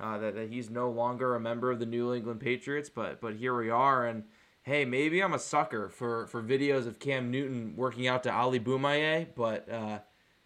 [0.00, 3.34] uh, that, that he's no longer a member of the New England Patriots, but but
[3.34, 4.24] here we are, and
[4.64, 8.58] hey, maybe I'm a sucker for, for videos of Cam Newton working out to Ali
[8.58, 9.98] Bomaye, but uh,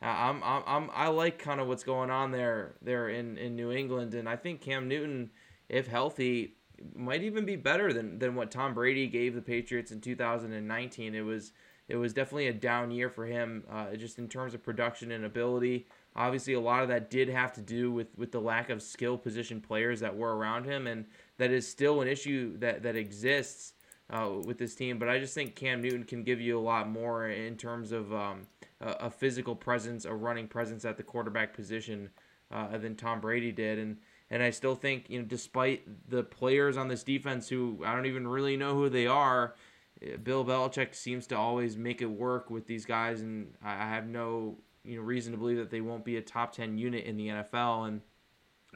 [0.02, 3.72] I'm, I'm, I'm I like kind of what's going on there there in, in New
[3.72, 5.30] England, and I think Cam Newton,
[5.68, 6.56] if healthy,
[6.94, 11.14] might even be better than, than what Tom Brady gave the Patriots in 2019.
[11.14, 11.52] It was
[11.88, 15.24] it was definitely a down year for him, uh, just in terms of production and
[15.24, 15.86] ability.
[16.14, 19.16] Obviously, a lot of that did have to do with, with the lack of skill
[19.16, 21.06] position players that were around him, and
[21.38, 23.72] that is still an issue that, that exists
[24.10, 24.98] uh, with this team.
[24.98, 28.12] But I just think Cam Newton can give you a lot more in terms of
[28.12, 28.46] um,
[28.80, 32.10] a, a physical presence, a running presence at the quarterback position
[32.50, 33.78] uh, than Tom Brady did.
[33.78, 33.98] And
[34.30, 38.06] and I still think you know, despite the players on this defense who I don't
[38.06, 39.54] even really know who they are,
[40.02, 44.06] Uh, Bill Belichick seems to always make it work with these guys, and I have
[44.06, 47.16] no you know reason to believe that they won't be a top ten unit in
[47.16, 47.88] the NFL.
[47.88, 48.00] And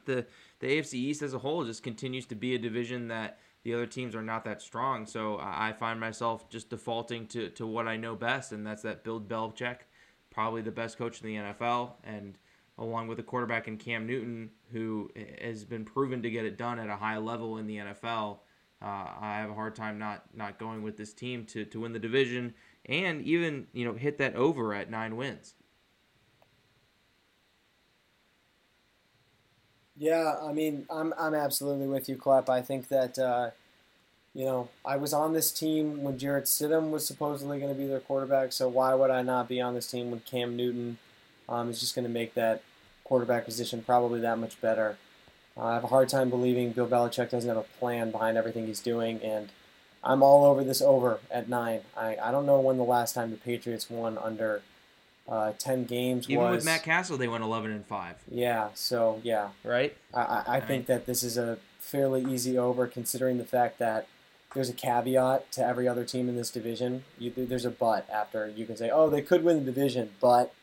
[0.05, 0.27] the
[0.61, 3.87] the AFC East as a whole just continues to be a division that the other
[3.87, 5.07] teams are not that strong.
[5.07, 9.05] So I find myself just defaulting to, to what I know best, and that's that
[9.05, 9.79] Bill Belichick,
[10.31, 12.39] probably the best coach in the NFL, and
[12.79, 16.79] along with a quarterback in Cam Newton, who has been proven to get it done
[16.79, 18.39] at a high level in the NFL.
[18.83, 21.93] Uh, I have a hard time not not going with this team to, to win
[21.93, 22.55] the division
[22.87, 25.55] and even you know hit that over at nine wins.
[29.97, 32.49] Yeah, I mean, I'm I'm absolutely with you, Klepp.
[32.49, 33.51] I think that uh,
[34.35, 37.87] you know I was on this team when Jarrett Stidham was supposedly going to be
[37.87, 38.53] their quarterback.
[38.53, 40.99] So why would I not be on this team when Cam Newton
[41.49, 42.63] um, is just going to make that
[43.05, 44.99] quarterback position probably that much better?
[45.57, 48.67] Uh, I have a hard time believing Bill Belichick doesn't have a plan behind everything
[48.67, 49.51] he's doing, and
[50.03, 51.81] I'm all over this over at nine.
[51.97, 54.63] I, I don't know when the last time the Patriots won under
[55.29, 56.57] uh, ten games Even was.
[56.57, 59.97] with Matt Cassel, they went eleven and five, yeah, so yeah, right?
[60.15, 64.07] I, I, I think that this is a fairly easy over considering the fact that
[64.55, 67.05] there's a caveat to every other team in this division.
[67.19, 70.55] You, there's a but after you can say, oh, they could win the division, but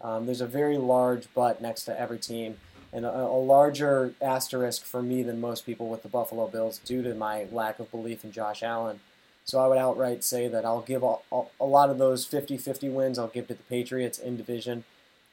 [0.00, 2.58] um, there's a very large but next to every team.
[2.94, 7.02] And a, a larger asterisk for me than most people with the Buffalo Bills due
[7.02, 9.00] to my lack of belief in Josh Allen.
[9.44, 12.56] So I would outright say that I'll give a, a, a lot of those 50
[12.56, 14.84] 50 wins, I'll give to the Patriots in division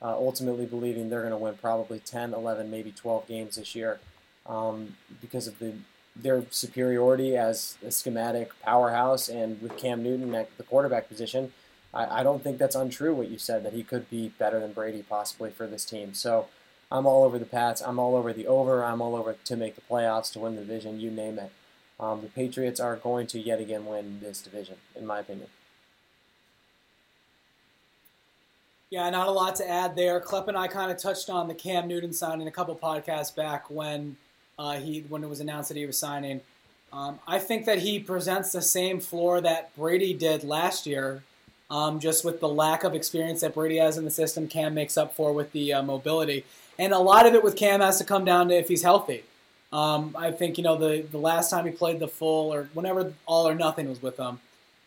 [0.02, 4.00] uh, ultimately believing they're going to win probably 10, 11, maybe 12 games this year
[4.46, 5.74] um, because of the
[6.14, 11.54] their superiority as a schematic powerhouse and with Cam Newton at the quarterback position.
[11.94, 14.74] I, I don't think that's untrue what you said that he could be better than
[14.74, 16.14] Brady possibly for this team.
[16.14, 16.48] So
[16.92, 17.82] I'm all over the Pats.
[17.82, 18.84] I'm all over the over.
[18.84, 21.52] I'm all over to make the playoffs, to win the division, you name it.
[22.00, 25.48] Um, the Patriots are going to yet again win this division, in my opinion.
[28.90, 30.20] Yeah, not a lot to add there.
[30.20, 33.70] Klepp and I kind of touched on the Cam Newton signing a couple podcasts back
[33.70, 34.18] when
[34.60, 36.42] uh, he when it was announced that he was signing.
[36.92, 41.24] Um, I think that he presents the same floor that Brady did last year,
[41.70, 44.50] um, just with the lack of experience that Brady has in the system.
[44.50, 46.44] Cam makes up for with the uh, mobility,
[46.82, 49.24] and a lot of it with Cam has to come down to if he's healthy.
[49.72, 53.14] Um, I think you know the the last time he played the full or whenever
[53.26, 54.40] all or nothing was with him.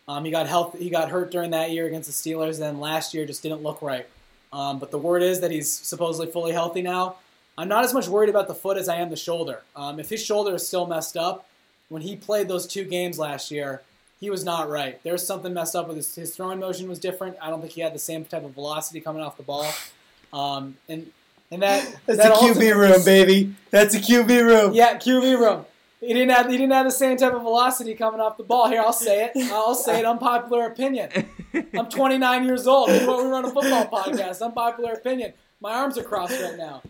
[0.09, 0.77] Um, he got health.
[0.79, 2.59] He got hurt during that year against the Steelers.
[2.59, 4.07] Then last year just didn't look right.
[4.53, 7.17] Um, but the word is that he's supposedly fully healthy now.
[7.57, 9.63] I'm not as much worried about the foot as I am the shoulder.
[9.77, 11.49] Um, if his shoulder is still messed up,
[11.89, 13.83] when he played those two games last year,
[14.21, 15.01] he was not right.
[15.05, 17.37] There's something messed up with his, his throwing motion was different.
[17.41, 19.73] I don't think he had the same type of velocity coming off the ball.
[20.33, 21.13] Um, and
[21.51, 23.55] and that That's that a QB ultimately- room, baby.
[23.71, 24.75] That's a QB room.
[24.75, 25.67] Yeah, QB room.
[26.01, 28.69] He didn't have he didn't have the same type of velocity coming off the ball.
[28.69, 29.51] Here, I'll say it.
[29.53, 30.05] I'll say it.
[30.05, 31.09] Unpopular opinion.
[31.75, 32.91] I'm 29 years old.
[32.91, 34.43] We run we run a football podcast.
[34.43, 35.33] Unpopular opinion.
[35.61, 36.83] My arms are crossed right now.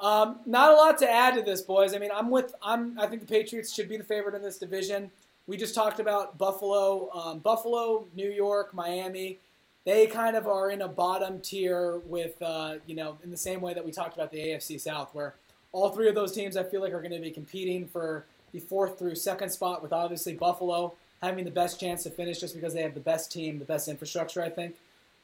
[0.00, 1.94] Um, not a lot to add to this, boys.
[1.94, 2.54] I mean, I'm with.
[2.62, 2.98] I'm.
[3.00, 5.10] I think the Patriots should be the favorite in this division.
[5.46, 9.38] We just talked about Buffalo, um, Buffalo, New York, Miami.
[9.84, 13.60] They kind of are in a bottom tier with, uh, you know, in the same
[13.60, 15.34] way that we talked about the AFC South, where
[15.72, 18.60] all three of those teams I feel like are going to be competing for the
[18.60, 22.74] fourth through second spot, with obviously Buffalo having the best chance to finish just because
[22.74, 24.76] they have the best team, the best infrastructure, I think.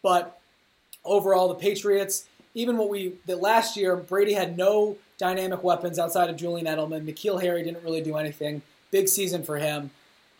[0.02, 0.38] But
[1.04, 6.30] overall, the Patriots, even what we that last year, Brady had no dynamic weapons outside
[6.30, 7.06] of Julian Edelman.
[7.06, 8.62] N'Keal Harry didn't really do anything.
[8.90, 9.90] Big season for him.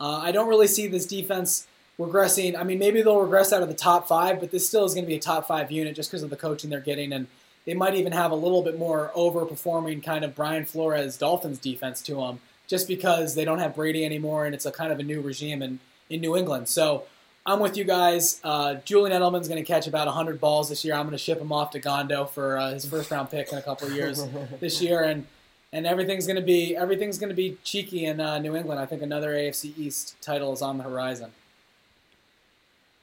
[0.01, 1.67] Uh, I don't really see this defense
[1.99, 2.59] regressing.
[2.59, 5.05] I mean, maybe they'll regress out of the top five, but this still is going
[5.05, 7.27] to be a top five unit just because of the coaching they're getting, and
[7.65, 12.03] they might even have a little bit more overperforming kind of Brian Flores Dolphins defense
[12.03, 15.03] to them, just because they don't have Brady anymore, and it's a kind of a
[15.03, 15.81] new regime in
[16.11, 16.69] in New England.
[16.69, 17.05] So.
[17.47, 18.41] I'm with you guys.
[18.43, 20.95] Uh, Julian Edelman's going to catch about 100 balls this year.
[20.95, 23.59] I'm going to ship him off to Gondo for uh, his first round pick in
[23.59, 24.25] a couple of years
[24.61, 25.27] this year, and
[25.71, 28.81] and everything's going to be everything's going to be cheeky in uh, New England.
[28.81, 31.33] I think another AFC East title is on the horizon.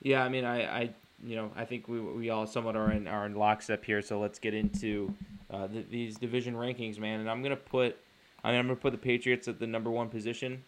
[0.02, 0.90] Yeah, I mean, I, I,
[1.24, 4.02] you know, I think we, we all somewhat are in are in lockstep here.
[4.02, 5.14] So let's get into
[5.50, 7.20] uh, the, these division rankings, man.
[7.20, 7.98] And I'm gonna put,
[8.44, 10.64] I mean, I'm gonna put the Patriots at the number one position.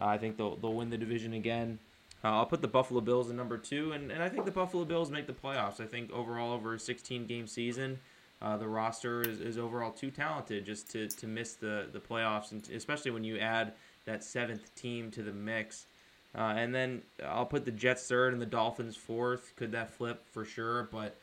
[0.00, 1.78] Uh, I think they'll they'll win the division again.
[2.22, 4.84] Uh, I'll put the Buffalo Bills in number two, and, and I think the Buffalo
[4.84, 5.80] Bills make the playoffs.
[5.80, 7.98] I think overall over a 16 game season,
[8.42, 12.52] uh, the roster is, is overall too talented just to, to miss the, the playoffs,
[12.52, 13.72] and especially when you add
[14.04, 15.86] that seventh team to the mix.
[16.34, 19.52] Uh, and then I'll put the Jets third and the Dolphins fourth.
[19.56, 20.88] Could that flip for sure?
[20.92, 21.16] But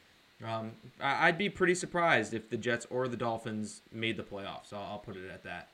[0.46, 4.74] um, I'd be pretty surprised if the Jets or the Dolphins made the playoffs.
[4.74, 5.70] I'll, I'll put it at that.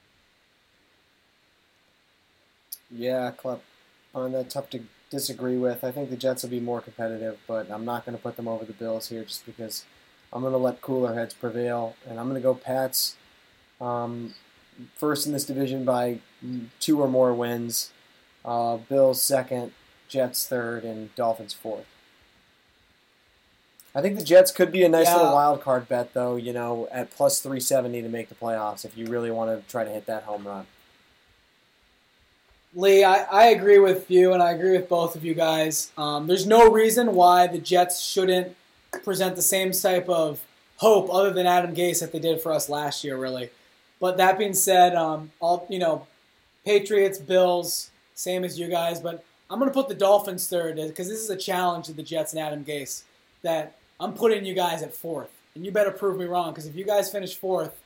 [2.91, 3.61] Yeah, Club.
[4.13, 5.83] On that, tough to disagree with.
[5.83, 8.47] I think the Jets will be more competitive, but I'm not going to put them
[8.47, 9.85] over the Bills here just because
[10.31, 13.15] I'm going to let cooler heads prevail, and I'm going to go Pats
[13.81, 14.35] um,
[14.95, 16.19] first in this division by
[16.79, 17.91] two or more wins.
[18.45, 19.71] Uh, Bills second,
[20.07, 21.85] Jets third, and Dolphins fourth.
[23.95, 25.17] I think the Jets could be a nice Yeah.
[25.17, 26.35] little wild card bet, though.
[26.35, 29.83] You know, at plus 370 to make the playoffs if you really want to try
[29.83, 30.65] to hit that home run.
[32.75, 35.91] Lee, I, I agree with you, and I agree with both of you guys.
[35.95, 38.55] Um, there's no reason why the Jets shouldn't
[39.03, 40.41] present the same type of
[40.77, 43.51] hope, other than Adam Gase, that they did for us last year, really.
[43.99, 46.07] But that being said, um, all you know,
[46.65, 48.99] Patriots, Bills, same as you guys.
[48.99, 52.03] But I'm going to put the Dolphins third because this is a challenge to the
[52.03, 53.03] Jets and Adam Gase.
[53.41, 56.75] That I'm putting you guys at fourth, and you better prove me wrong because if
[56.75, 57.77] you guys finish fourth,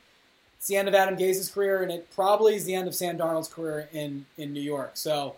[0.56, 3.16] it's the end of Adam Gase's career, and it probably is the end of Sam
[3.16, 4.92] Darnold's career in, in New York.
[4.94, 5.36] So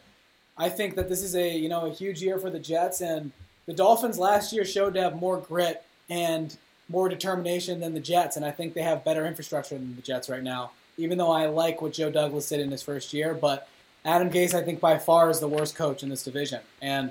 [0.56, 3.32] I think that this is a you know a huge year for the Jets, and
[3.66, 6.56] the Dolphins last year showed to have more grit and
[6.88, 10.28] more determination than the Jets, and I think they have better infrastructure than the Jets
[10.28, 10.72] right now.
[10.96, 13.68] Even though I like what Joe Douglas did in his first year, but
[14.04, 17.10] Adam Gase I think by far is the worst coach in this division, and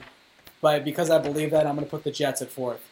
[0.61, 2.85] but because I believe that, I'm going to put the Jets at fourth.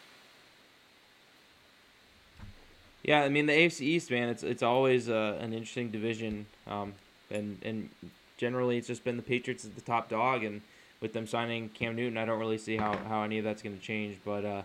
[3.02, 6.94] Yeah, I mean the AFC East, man, it's it's always uh, an interesting division, um,
[7.30, 7.90] and and
[8.36, 10.60] generally it's just been the Patriots as the top dog, and
[11.00, 13.76] with them signing Cam Newton, I don't really see how, how any of that's going
[13.76, 14.18] to change.
[14.24, 14.62] But uh,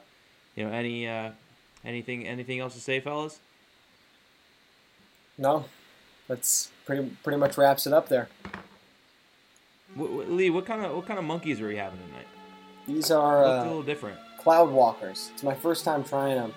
[0.56, 1.32] you know, any uh,
[1.84, 3.39] anything anything else to say, fellas?
[5.38, 5.65] No,
[6.28, 8.30] that's pretty pretty much wraps it up there.
[9.96, 12.28] Lee, what kind of what kind of monkeys are you having tonight?
[12.88, 14.18] These are Looked a uh, little different.
[14.39, 15.30] cloud walkers.
[15.34, 16.54] It's my first time trying them.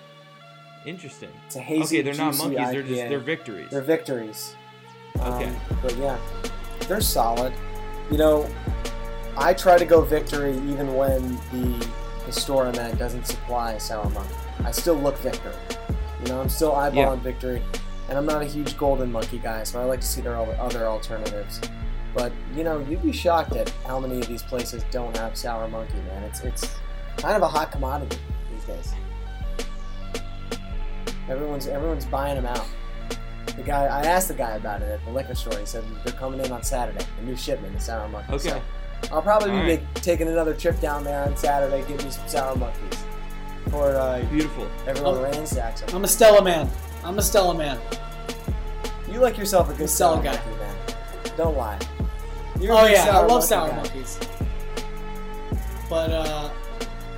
[0.85, 1.29] Interesting.
[1.45, 2.71] It's a hazy, okay, they're not juicy monkeys.
[2.71, 3.09] They're just IPA.
[3.09, 3.69] they're victories.
[3.71, 4.55] They're victories.
[5.19, 5.45] Okay.
[5.47, 6.17] Um, but yeah,
[6.87, 7.53] they're solid.
[8.11, 8.49] You know,
[9.37, 11.87] I try to go victory even when the,
[12.25, 14.33] the store I'm at doesn't supply a sour monkey.
[14.63, 15.53] I still look victory.
[16.21, 17.15] You know, I'm still eyeballing Yeah.
[17.15, 17.61] victory.
[18.09, 20.55] And I'm not a huge golden monkey guy, so I like to see their other
[20.59, 21.59] other alternatives.
[22.13, 25.67] But you know, you'd be shocked at how many of these places don't have sour
[25.67, 26.23] monkey, man.
[26.23, 26.67] It's it's
[27.17, 28.17] kind of a hot commodity
[28.51, 28.93] these days.
[31.29, 32.65] Everyone's everyone's buying them out.
[33.55, 35.57] The guy I asked the guy about it at the liquor store.
[35.59, 37.05] He said they're coming in on Saturday.
[37.19, 38.45] A new shipment of sour monkeys.
[38.47, 38.61] Okay.
[39.03, 39.67] So I'll probably be All right.
[39.81, 43.03] make, taking another trip down there on Saturday, get me some sour monkeys.
[43.65, 44.67] before uh, Beautiful.
[44.87, 45.95] everyone Um, ransacks them.
[45.95, 46.69] I'm a Stella man.
[47.03, 47.79] I'm a Stella man.
[49.11, 50.31] You like yourself a good Stella sour guy.
[50.33, 50.75] monkey, man.
[51.37, 51.77] Don't lie.
[52.59, 53.75] You're Oh yeah, I love sour guy.
[53.77, 54.19] monkeys.
[55.89, 56.49] But uh,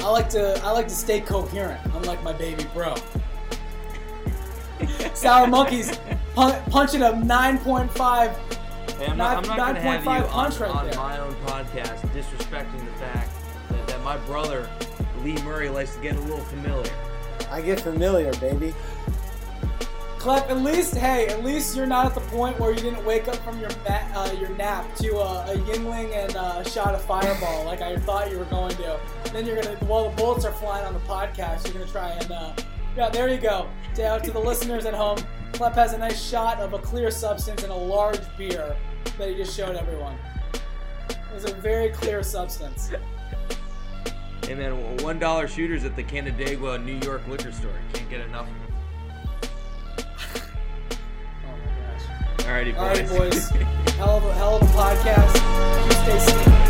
[0.02, 2.96] I like to I like to stay coherent, unlike my baby bro.
[5.14, 5.98] Sour monkeys
[6.36, 8.36] pun- punching a 9.5.
[8.98, 10.96] Hey, I'm not, I'm not going to have you on, punch right on there.
[10.96, 13.32] my own podcast disrespecting the fact
[13.70, 14.70] that, that my brother,
[15.24, 16.92] Lee Murray, likes to get a little familiar.
[17.52, 18.74] I get familiar, baby.
[20.20, 23.30] Klepp, at least hey, at least you're not at the point where you didn't wake
[23.30, 26.94] up from your ma- uh, your nap to uh, a Yuengling and uh, a shot
[26.94, 29.00] of Fireball like I thought you were going to.
[29.32, 32.32] Then you're gonna while the bullets are flying on the podcast, you're gonna try and
[32.32, 32.54] uh,
[32.98, 33.70] yeah, there you go.
[33.96, 35.20] To, uh, to the listeners at home,
[35.54, 38.76] Klepp has a nice shot of a clear substance in a large beer
[39.18, 40.18] that he just showed everyone.
[41.10, 42.92] It was a very clear substance.
[44.44, 47.72] Hey man, one dollar shooters at the Canandaigua New York liquor store.
[47.94, 48.50] Can't get enough.
[52.50, 52.98] Alrighty, boys.
[52.98, 53.50] Alrighty, boys.
[53.98, 55.38] hell, of a, hell of a podcast.
[56.04, 56.69] Stay safe.